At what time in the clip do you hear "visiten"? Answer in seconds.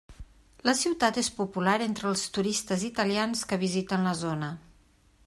3.67-4.09